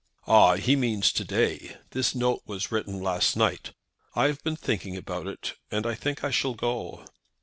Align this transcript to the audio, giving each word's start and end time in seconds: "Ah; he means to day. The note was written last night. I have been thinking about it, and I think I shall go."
"Ah; 0.25 0.55
he 0.55 0.75
means 0.75 1.11
to 1.11 1.23
day. 1.23 1.77
The 1.91 2.11
note 2.15 2.41
was 2.47 2.71
written 2.71 3.03
last 3.03 3.37
night. 3.37 3.73
I 4.15 4.23
have 4.25 4.43
been 4.43 4.55
thinking 4.55 4.97
about 4.97 5.27
it, 5.27 5.53
and 5.69 5.85
I 5.85 5.93
think 5.93 6.23
I 6.23 6.31
shall 6.31 6.55
go." 6.55 7.05